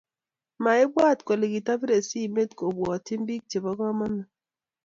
Maibwat 0.63 1.19
kole 1.27 1.45
kitobirei 1.53 2.05
simet 2.09 2.51
kobwotyi 2.59 3.13
bik 3.27 3.43
chebo 3.49 3.71
komonut 3.79 4.27